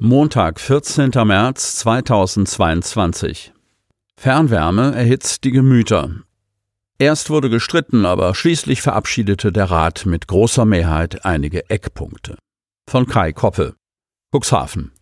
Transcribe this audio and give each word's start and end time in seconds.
Montag, 0.00 0.58
14. 0.58 1.10
März 1.24 1.76
2022. 1.76 3.52
Fernwärme 4.16 4.96
erhitzt 4.96 5.44
die 5.44 5.52
Gemüter. 5.52 6.24
Erst 7.00 7.30
wurde 7.30 7.48
gestritten, 7.48 8.04
aber 8.04 8.34
schließlich 8.34 8.82
verabschiedete 8.82 9.52
der 9.52 9.70
Rat 9.70 10.04
mit 10.04 10.26
großer 10.26 10.66
Mehrheit 10.66 11.24
einige 11.24 11.70
Eckpunkte. 11.70 12.36
Von 12.90 13.06
Kai 13.06 13.32
Koppe. 13.32 13.74
Cuxhaven. 14.34 14.92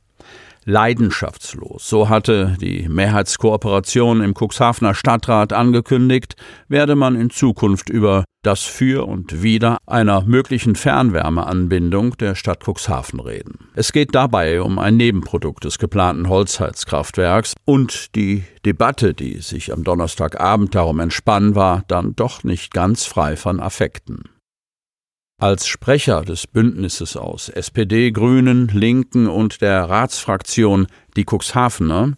Leidenschaftslos, 0.68 1.88
so 1.88 2.10
hatte 2.10 2.54
die 2.60 2.90
Mehrheitskooperation 2.90 4.20
im 4.20 4.34
Cuxhavener 4.34 4.94
Stadtrat 4.94 5.54
angekündigt, 5.54 6.36
werde 6.68 6.94
man 6.94 7.16
in 7.16 7.30
Zukunft 7.30 7.88
über 7.88 8.24
das 8.42 8.64
Für 8.64 9.08
und 9.08 9.42
Wider 9.42 9.78
einer 9.86 10.22
möglichen 10.22 10.76
Fernwärmeanbindung 10.76 12.18
der 12.18 12.34
Stadt 12.34 12.64
Cuxhaven 12.68 13.18
reden. 13.18 13.70
Es 13.74 13.92
geht 13.92 14.14
dabei 14.14 14.60
um 14.60 14.78
ein 14.78 14.98
Nebenprodukt 14.98 15.64
des 15.64 15.78
geplanten 15.78 16.28
Holzheizkraftwerks 16.28 17.54
und 17.64 18.14
die 18.14 18.44
Debatte, 18.66 19.14
die 19.14 19.38
sich 19.38 19.72
am 19.72 19.84
Donnerstagabend 19.84 20.74
darum 20.74 21.00
entspann, 21.00 21.54
war 21.54 21.82
dann 21.88 22.14
doch 22.14 22.44
nicht 22.44 22.74
ganz 22.74 23.06
frei 23.06 23.36
von 23.36 23.58
Affekten. 23.58 24.24
Als 25.40 25.68
Sprecher 25.68 26.22
des 26.22 26.48
Bündnisses 26.48 27.16
aus 27.16 27.48
SPD, 27.48 28.10
Grünen, 28.10 28.66
Linken 28.66 29.28
und 29.28 29.60
der 29.60 29.88
Ratsfraktion 29.88 30.88
Die 31.16 31.24
Cuxhavener 31.24 32.14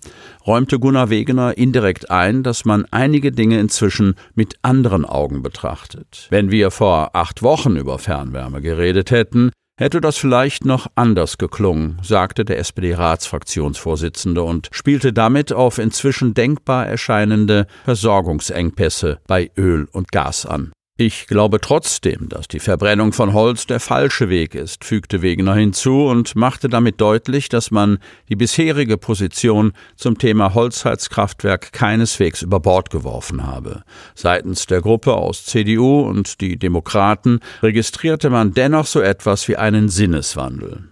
räumte 0.47 0.79
Gunnar 0.79 1.11
Wegener 1.11 1.59
indirekt 1.59 2.11
ein, 2.11 2.43
dass 2.43 2.65
man 2.65 2.87
einige 2.91 3.31
Dinge 3.31 3.61
inzwischen 3.61 4.15
mit 4.35 4.55
anderen 4.63 5.05
Augen 5.05 5.43
betrachtet. 5.43 6.29
Wenn 6.31 6.51
wir 6.51 6.71
vor 6.71 7.11
acht 7.15 7.43
Wochen 7.43 7.77
über 7.77 7.99
Fernwärme 7.99 8.63
geredet 8.63 9.11
hätten, 9.11 9.51
hätte 9.79 10.01
das 10.01 10.17
vielleicht 10.17 10.65
noch 10.65 10.87
anders 10.95 11.37
geklungen, 11.37 11.99
sagte 12.03 12.47
der 12.47 12.59
SPD-Ratsfraktionsvorsitzende 12.59 14.43
und 14.43 14.71
spielte 14.73 15.13
damit 15.13 15.53
auf 15.53 15.77
inzwischen 15.77 16.33
denkbar 16.33 16.87
erscheinende 16.87 17.67
Versorgungsengpässe 17.85 19.21
bei 19.27 19.51
Öl 19.59 19.89
und 19.93 20.11
Gas 20.11 20.47
an. 20.47 20.73
Ich 21.01 21.29
glaube 21.29 21.63
trotzdem, 21.63 22.29
dass 22.29 22.47
die 22.47 22.61
Verbrennung 22.61 23.15
von 23.15 23.33
Holz 23.33 23.65
der 23.65 23.81
falsche 23.81 24.29
Weg 24.29 24.55
ist, 24.55 24.85
fügte 24.85 25.23
Wegener 25.23 25.55
hinzu 25.55 26.05
und 26.05 26.37
machte 26.37 26.69
damit 26.69 27.01
deutlich, 27.01 27.49
dass 27.49 27.71
man 27.71 28.01
die 28.29 28.37
bisherige 28.37 28.99
Position 28.99 29.73
zum 29.97 30.19
Thema 30.19 30.53
Holzheizkraftwerk 30.53 31.73
keineswegs 31.73 32.43
über 32.43 32.61
Bord 32.61 32.91
geworfen 32.91 33.47
habe. 33.47 33.83
Seitens 34.15 34.67
der 34.67 34.83
Gruppe 34.83 35.15
aus 35.15 35.47
CDU 35.47 36.03
und 36.03 36.43
die 36.43 36.59
Demokraten 36.59 37.41
registrierte 37.63 38.29
man 38.29 38.53
dennoch 38.53 38.85
so 38.85 39.01
etwas 39.01 39.49
wie 39.49 39.57
einen 39.57 39.89
Sinneswandel. 39.89 40.91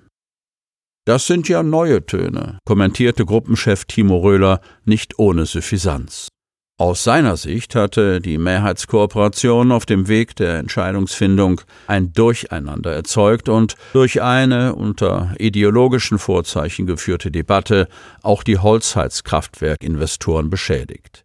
Das 1.04 1.26
sind 1.26 1.50
ja 1.50 1.62
neue 1.62 2.06
Töne, 2.06 2.60
kommentierte 2.64 3.26
Gruppenchef 3.26 3.84
Timo 3.84 4.16
Röhler 4.16 4.62
nicht 4.86 5.18
ohne 5.18 5.44
Suffisanz. 5.44 6.28
Aus 6.80 7.02
seiner 7.02 7.36
Sicht 7.36 7.74
hatte 7.74 8.20
die 8.20 8.38
Mehrheitskooperation 8.38 9.72
auf 9.72 9.84
dem 9.84 10.06
Weg 10.06 10.36
der 10.36 10.58
Entscheidungsfindung 10.58 11.60
ein 11.88 12.12
Durcheinander 12.12 12.92
erzeugt 12.92 13.48
und 13.48 13.74
durch 13.92 14.22
eine 14.22 14.76
unter 14.76 15.34
ideologischen 15.40 16.20
Vorzeichen 16.20 16.86
geführte 16.86 17.32
Debatte 17.32 17.88
auch 18.22 18.44
die 18.44 18.58
Holzheizkraftwerkinvestoren 18.58 20.50
beschädigt. 20.50 21.24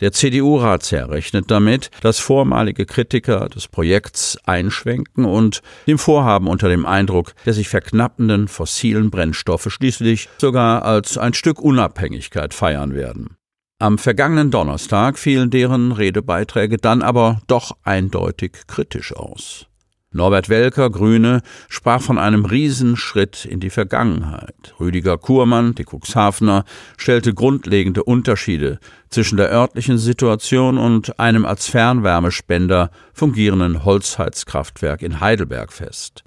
Der 0.00 0.10
CDU-Ratsherr 0.10 1.08
rechnet 1.08 1.52
damit, 1.52 1.92
dass 2.00 2.18
vormalige 2.18 2.84
Kritiker 2.84 3.48
des 3.48 3.68
Projekts 3.68 4.38
einschwenken 4.44 5.24
und 5.24 5.62
dem 5.86 5.98
Vorhaben 5.98 6.48
unter 6.48 6.68
dem 6.68 6.84
Eindruck 6.84 7.34
der 7.46 7.52
sich 7.52 7.68
verknappenden 7.68 8.48
fossilen 8.48 9.10
Brennstoffe 9.10 9.70
schließlich 9.70 10.28
sogar 10.38 10.84
als 10.84 11.16
ein 11.16 11.34
Stück 11.34 11.60
Unabhängigkeit 11.60 12.54
feiern 12.54 12.92
werden. 12.92 13.36
Am 13.82 13.96
vergangenen 13.96 14.50
Donnerstag 14.50 15.18
fielen 15.18 15.48
deren 15.48 15.92
Redebeiträge 15.92 16.76
dann 16.76 17.00
aber 17.00 17.40
doch 17.46 17.78
eindeutig 17.82 18.52
kritisch 18.66 19.16
aus. 19.16 19.68
Norbert 20.12 20.50
Welker, 20.50 20.90
Grüne, 20.90 21.40
sprach 21.70 22.02
von 22.02 22.18
einem 22.18 22.44
Riesenschritt 22.44 23.46
in 23.46 23.58
die 23.58 23.70
Vergangenheit. 23.70 24.74
Rüdiger 24.78 25.16
Kurmann, 25.16 25.74
die 25.74 25.86
Cuxhavener, 25.86 26.66
stellte 26.98 27.32
grundlegende 27.32 28.04
Unterschiede 28.04 28.80
zwischen 29.08 29.38
der 29.38 29.50
örtlichen 29.50 29.96
Situation 29.96 30.76
und 30.76 31.18
einem 31.18 31.46
als 31.46 31.66
Fernwärmespender 31.66 32.90
fungierenden 33.14 33.82
Holzheizkraftwerk 33.82 35.00
in 35.00 35.20
Heidelberg 35.20 35.72
fest. 35.72 36.22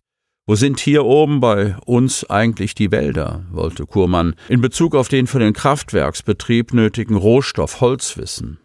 Wo 0.45 0.55
sind 0.55 0.81
hier 0.81 1.05
oben 1.05 1.39
bei 1.39 1.77
uns 1.85 2.29
eigentlich 2.29 2.75
die 2.75 2.91
Wälder? 2.91 3.45
wollte 3.51 3.85
Kurmann 3.85 4.35
in 4.49 4.59
Bezug 4.59 4.93
auf 4.93 5.07
den 5.07 5.25
für 5.25 5.39
den 5.39 5.53
Kraftwerksbetrieb 5.53 6.73
nötigen 6.73 7.15
Rohstoff 7.15 7.79
Holz 7.79 8.17
wissen. 8.17 8.59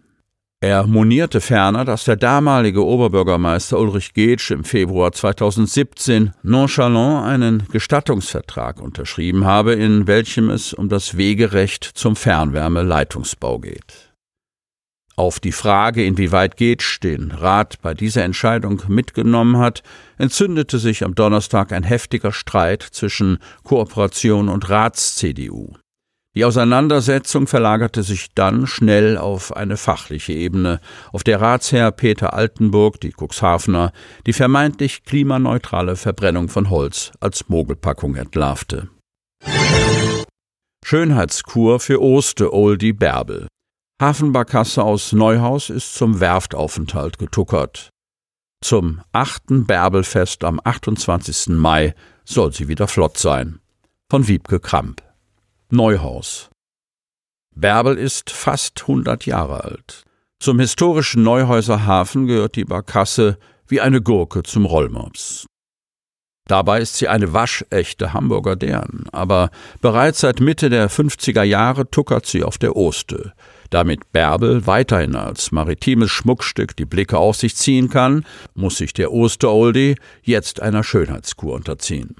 Er 0.60 0.88
monierte 0.88 1.40
ferner, 1.40 1.84
dass 1.84 2.02
der 2.02 2.16
damalige 2.16 2.84
Oberbürgermeister 2.84 3.78
Ulrich 3.78 4.12
Getsch 4.12 4.50
im 4.50 4.64
Februar 4.64 5.12
2017 5.12 6.32
nonchalant 6.42 7.24
einen 7.24 7.68
Gestattungsvertrag 7.70 8.80
unterschrieben 8.80 9.44
habe, 9.44 9.74
in 9.74 10.08
welchem 10.08 10.50
es 10.50 10.74
um 10.74 10.88
das 10.88 11.16
Wegerecht 11.16 11.84
zum 11.84 12.16
Fernwärmeleitungsbau 12.16 13.60
geht. 13.60 14.07
Auf 15.18 15.40
die 15.40 15.50
Frage, 15.50 16.04
inwieweit 16.04 16.56
Getsch 16.56 17.00
den 17.00 17.32
Rat 17.32 17.82
bei 17.82 17.92
dieser 17.92 18.22
Entscheidung 18.22 18.82
mitgenommen 18.86 19.58
hat, 19.58 19.82
entzündete 20.16 20.78
sich 20.78 21.02
am 21.02 21.16
Donnerstag 21.16 21.72
ein 21.72 21.82
heftiger 21.82 22.30
Streit 22.30 22.84
zwischen 22.84 23.38
Kooperation 23.64 24.48
und 24.48 24.70
Rats-CDU. 24.70 25.74
Die 26.36 26.44
Auseinandersetzung 26.44 27.48
verlagerte 27.48 28.04
sich 28.04 28.32
dann 28.36 28.68
schnell 28.68 29.18
auf 29.18 29.56
eine 29.56 29.76
fachliche 29.76 30.34
Ebene, 30.34 30.78
auf 31.10 31.24
der 31.24 31.40
Ratsherr 31.40 31.90
Peter 31.90 32.32
Altenburg, 32.32 33.00
die 33.00 33.12
Cuxhavener, 33.12 33.90
die 34.24 34.32
vermeintlich 34.32 35.02
klimaneutrale 35.02 35.96
Verbrennung 35.96 36.48
von 36.48 36.70
Holz 36.70 37.10
als 37.18 37.48
Mogelpackung 37.48 38.14
entlarvte. 38.14 38.88
Schönheitskur 40.84 41.80
für 41.80 42.00
Oste 42.00 42.52
Oldie 42.52 42.92
Bärbel. 42.92 43.48
Hafenbarkasse 44.00 44.84
aus 44.84 45.12
Neuhaus 45.12 45.70
ist 45.70 45.94
zum 45.96 46.20
Werftaufenthalt 46.20 47.18
getuckert. 47.18 47.90
Zum 48.62 49.00
achten 49.10 49.66
Bärbelfest 49.66 50.44
am 50.44 50.60
28. 50.62 51.48
Mai 51.56 51.96
soll 52.24 52.52
sie 52.52 52.68
wieder 52.68 52.86
flott 52.86 53.18
sein. 53.18 53.58
Von 54.08 54.28
Wiebke 54.28 54.60
Kramp. 54.60 55.02
Neuhaus. 55.70 56.48
Bärbel 57.56 57.98
ist 57.98 58.30
fast 58.30 58.82
100 58.82 59.26
Jahre 59.26 59.64
alt. 59.64 60.04
Zum 60.38 60.60
historischen 60.60 61.24
Neuhäuser 61.24 61.84
Hafen 61.84 62.28
gehört 62.28 62.54
die 62.54 62.64
Barkasse 62.64 63.36
wie 63.66 63.80
eine 63.80 64.00
Gurke 64.00 64.44
zum 64.44 64.64
Rollmops. 64.64 65.46
Dabei 66.46 66.80
ist 66.80 66.94
sie 66.94 67.08
eine 67.08 67.32
waschechte 67.32 68.12
Hamburger 68.12 68.54
Dern, 68.54 69.06
aber 69.10 69.50
bereits 69.80 70.20
seit 70.20 70.38
Mitte 70.38 70.70
der 70.70 70.88
50er 70.88 71.42
Jahre 71.42 71.90
tuckert 71.90 72.26
sie 72.26 72.44
auf 72.44 72.58
der 72.58 72.76
Oste, 72.76 73.34
damit 73.70 74.12
Bärbel 74.12 74.66
weiterhin 74.66 75.16
als 75.16 75.52
maritimes 75.52 76.10
Schmuckstück 76.10 76.76
die 76.76 76.84
Blicke 76.84 77.18
auf 77.18 77.36
sich 77.36 77.56
ziehen 77.56 77.88
kann, 77.88 78.24
muss 78.54 78.78
sich 78.78 78.92
der 78.92 79.12
Osteroldie 79.12 79.96
jetzt 80.22 80.60
einer 80.60 80.84
Schönheitskur 80.84 81.54
unterziehen. 81.54 82.16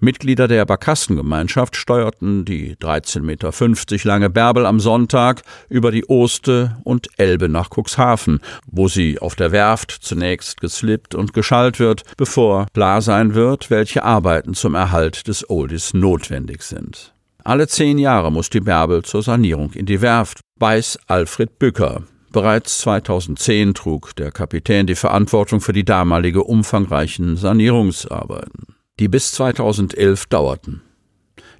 Mitglieder 0.00 0.48
der 0.48 0.64
Barkassengemeinschaft 0.66 1.76
steuerten 1.76 2.44
die 2.44 2.76
13,50 2.76 3.20
Meter 3.22 4.08
lange 4.08 4.30
Bärbel 4.30 4.66
am 4.66 4.80
Sonntag 4.80 5.42
über 5.68 5.90
die 5.90 6.06
Oste 6.06 6.76
und 6.84 7.08
Elbe 7.16 7.48
nach 7.48 7.70
Cuxhaven, 7.70 8.40
wo 8.66 8.88
sie 8.88 9.18
auf 9.18 9.34
der 9.34 9.52
Werft 9.52 9.90
zunächst 9.90 10.60
geslippt 10.60 11.14
und 11.14 11.32
geschallt 11.32 11.78
wird, 11.78 12.02
bevor 12.16 12.66
klar 12.74 13.02
sein 13.02 13.34
wird, 13.34 13.70
welche 13.70 14.04
Arbeiten 14.04 14.54
zum 14.54 14.74
Erhalt 14.74 15.28
des 15.28 15.48
Oldies 15.48 15.94
notwendig 15.94 16.62
sind. 16.62 17.13
Alle 17.46 17.68
zehn 17.68 17.98
Jahre 17.98 18.32
muss 18.32 18.48
die 18.48 18.60
Bärbel 18.60 19.02
zur 19.02 19.22
Sanierung 19.22 19.72
in 19.74 19.84
die 19.84 20.00
Werft, 20.00 20.40
weiß 20.58 20.98
Alfred 21.08 21.58
Bücker. 21.58 22.04
Bereits 22.32 22.78
2010 22.78 23.74
trug 23.74 24.16
der 24.16 24.32
Kapitän 24.32 24.86
die 24.86 24.94
Verantwortung 24.94 25.60
für 25.60 25.74
die 25.74 25.84
damalige 25.84 26.42
umfangreichen 26.42 27.36
Sanierungsarbeiten, 27.36 28.74
die 28.98 29.08
bis 29.08 29.32
2011 29.32 30.24
dauerten. 30.26 30.80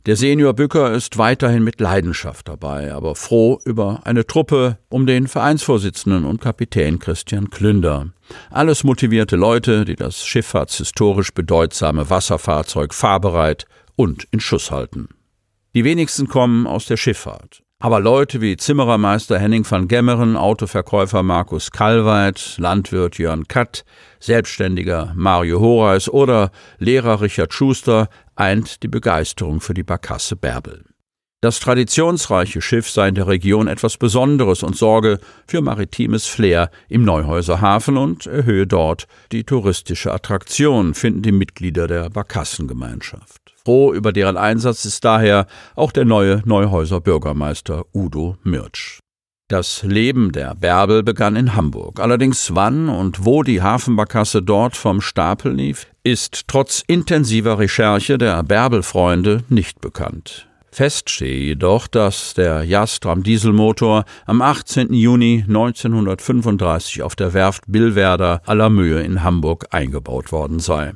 Der 0.06 0.16
Senior 0.16 0.54
Bücker 0.54 0.90
ist 0.92 1.18
weiterhin 1.18 1.62
mit 1.62 1.80
Leidenschaft 1.80 2.48
dabei, 2.48 2.92
aber 2.92 3.14
froh 3.14 3.60
über 3.66 4.00
eine 4.04 4.26
Truppe 4.26 4.78
um 4.88 5.06
den 5.06 5.28
Vereinsvorsitzenden 5.28 6.24
und 6.24 6.40
Kapitän 6.40 6.98
Christian 6.98 7.50
Klünder. 7.50 8.08
Alles 8.50 8.84
motivierte 8.84 9.36
Leute, 9.36 9.84
die 9.84 9.96
das 9.96 10.24
schifffahrtshistorisch 10.24 11.32
bedeutsame 11.34 12.08
Wasserfahrzeug 12.08 12.94
fahrbereit 12.94 13.66
und 13.96 14.26
in 14.30 14.40
Schuss 14.40 14.70
halten. 14.70 15.08
Die 15.74 15.84
wenigsten 15.84 16.28
kommen 16.28 16.66
aus 16.68 16.86
der 16.86 16.96
Schifffahrt. 16.96 17.62
Aber 17.80 17.98
Leute 18.00 18.40
wie 18.40 18.56
Zimmerermeister 18.56 19.38
Henning 19.38 19.68
van 19.68 19.88
Gemmeren, 19.88 20.36
Autoverkäufer 20.36 21.22
Markus 21.22 21.70
Kalweit, 21.72 22.54
Landwirt 22.58 23.18
Jörn 23.18 23.48
Katt, 23.48 23.84
Selbstständiger 24.20 25.12
Mario 25.16 25.60
Horeis 25.60 26.08
oder 26.08 26.50
Lehrer 26.78 27.20
Richard 27.20 27.52
Schuster 27.52 28.08
eint 28.36 28.82
die 28.82 28.88
Begeisterung 28.88 29.60
für 29.60 29.74
die 29.74 29.82
Barkasse 29.82 30.36
Bärbel. 30.36 30.84
Das 31.44 31.60
traditionsreiche 31.60 32.62
Schiff 32.62 32.88
sei 32.88 33.08
in 33.08 33.16
der 33.16 33.26
Region 33.26 33.68
etwas 33.68 33.98
Besonderes 33.98 34.62
und 34.62 34.76
sorge 34.76 35.18
für 35.46 35.60
maritimes 35.60 36.24
Flair 36.24 36.70
im 36.88 37.04
Neuhäuser 37.04 37.60
Hafen 37.60 37.98
und 37.98 38.24
erhöhe 38.24 38.66
dort 38.66 39.06
die 39.30 39.44
touristische 39.44 40.10
Attraktion, 40.10 40.94
finden 40.94 41.20
die 41.20 41.32
Mitglieder 41.32 41.86
der 41.86 42.08
Barkassengemeinschaft. 42.08 43.54
Froh 43.62 43.92
über 43.92 44.14
deren 44.14 44.38
Einsatz 44.38 44.86
ist 44.86 45.04
daher 45.04 45.46
auch 45.76 45.92
der 45.92 46.06
neue 46.06 46.40
Neuhäuser 46.46 47.02
Bürgermeister 47.02 47.84
Udo 47.92 48.38
Mirtsch. 48.42 49.00
Das 49.48 49.82
Leben 49.82 50.32
der 50.32 50.54
Bärbel 50.54 51.02
begann 51.02 51.36
in 51.36 51.54
Hamburg. 51.54 52.00
Allerdings 52.00 52.54
wann 52.54 52.88
und 52.88 53.26
wo 53.26 53.42
die 53.42 53.60
Hafenbarkasse 53.60 54.40
dort 54.40 54.78
vom 54.78 55.02
Stapel 55.02 55.52
lief, 55.52 55.88
ist 56.04 56.48
trotz 56.48 56.82
intensiver 56.86 57.58
Recherche 57.58 58.16
der 58.16 58.42
Bärbelfreunde 58.42 59.44
nicht 59.50 59.82
bekannt. 59.82 60.48
Fest 60.74 61.08
stehe 61.08 61.38
jedoch, 61.38 61.86
dass 61.86 62.34
der 62.34 62.64
Jastram 62.64 63.22
Dieselmotor 63.22 64.04
am 64.26 64.42
18. 64.42 64.92
Juni 64.92 65.44
1935 65.46 67.04
auf 67.04 67.14
der 67.14 67.32
Werft 67.32 67.62
Billwerder 67.68 68.42
aller 68.44 68.70
Mühe 68.70 69.00
in 69.00 69.22
Hamburg 69.22 69.66
eingebaut 69.70 70.32
worden 70.32 70.58
sei. 70.58 70.94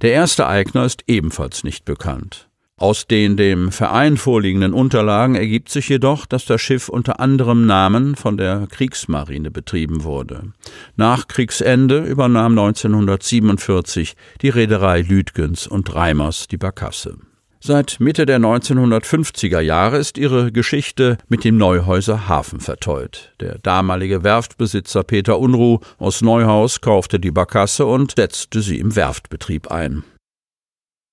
Der 0.00 0.12
erste 0.12 0.46
Eigner 0.46 0.86
ist 0.86 1.04
ebenfalls 1.06 1.64
nicht 1.64 1.84
bekannt. 1.84 2.48
Aus 2.78 3.06
den 3.08 3.36
dem 3.36 3.72
Verein 3.72 4.16
vorliegenden 4.16 4.72
Unterlagen 4.72 5.34
ergibt 5.34 5.68
sich 5.68 5.90
jedoch, 5.90 6.24
dass 6.24 6.46
das 6.46 6.62
Schiff 6.62 6.88
unter 6.88 7.20
anderem 7.20 7.66
Namen 7.66 8.16
von 8.16 8.38
der 8.38 8.68
Kriegsmarine 8.70 9.50
betrieben 9.50 10.02
wurde. 10.02 10.54
Nach 10.96 11.28
Kriegsende 11.28 11.98
übernahm 12.04 12.58
1947 12.58 14.16
die 14.40 14.48
Reederei 14.48 15.02
Lütgens 15.02 15.66
und 15.66 15.94
Reimers 15.94 16.48
die 16.48 16.56
Barkasse. 16.56 17.18
Seit 17.62 18.00
Mitte 18.00 18.24
der 18.24 18.38
1950er 18.38 19.60
Jahre 19.60 19.98
ist 19.98 20.16
ihre 20.16 20.50
Geschichte 20.50 21.18
mit 21.28 21.44
dem 21.44 21.58
Neuhäuser 21.58 22.26
Hafen 22.26 22.58
verteut. 22.58 23.34
Der 23.38 23.58
damalige 23.58 24.24
Werftbesitzer 24.24 25.02
Peter 25.02 25.38
Unruh 25.38 25.80
aus 25.98 26.22
Neuhaus 26.22 26.80
kaufte 26.80 27.20
die 27.20 27.30
Barkasse 27.30 27.84
und 27.84 28.14
setzte 28.16 28.62
sie 28.62 28.78
im 28.78 28.96
Werftbetrieb 28.96 29.70
ein. 29.70 30.04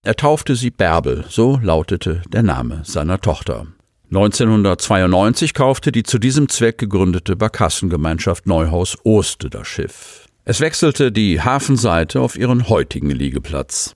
Er 0.06 0.16
taufte 0.16 0.56
sie 0.56 0.72
Bärbel, 0.72 1.26
so 1.28 1.60
lautete 1.62 2.22
der 2.30 2.44
Name 2.44 2.82
seiner 2.86 3.20
Tochter. 3.20 3.68
1992 4.10 5.54
kaufte 5.54 5.92
die 5.92 6.04
zu 6.04 6.18
diesem 6.18 6.48
Zweck 6.48 6.78
gegründete 6.78 7.36
Barkassengemeinschaft 7.36 8.48
Neuhaus 8.48 8.98
Oste 9.04 9.50
das 9.50 9.68
Schiff. 9.68 10.28
Es 10.46 10.62
wechselte 10.62 11.12
die 11.12 11.42
Hafenseite 11.42 12.22
auf 12.22 12.38
ihren 12.38 12.70
heutigen 12.70 13.10
Liegeplatz. 13.10 13.96